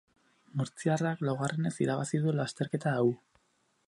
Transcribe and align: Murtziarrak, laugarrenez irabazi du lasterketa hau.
Murtziarrak, 0.61 1.19
laugarrenez 1.29 1.73
irabazi 1.85 2.21
du 2.23 2.33
lasterketa 2.39 2.95
hau. 3.03 3.09